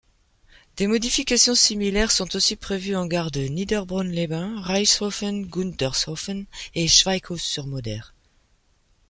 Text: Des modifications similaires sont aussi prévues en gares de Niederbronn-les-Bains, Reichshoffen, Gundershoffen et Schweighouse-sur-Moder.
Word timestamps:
Des 0.77 0.87
modifications 0.87 1.53
similaires 1.53 2.11
sont 2.11 2.35
aussi 2.35 2.55
prévues 2.55 2.95
en 2.95 3.05
gares 3.05 3.29
de 3.29 3.41
Niederbronn-les-Bains, 3.41 4.59
Reichshoffen, 4.59 5.45
Gundershoffen 5.47 6.47
et 6.73 6.87
Schweighouse-sur-Moder. 6.87 8.01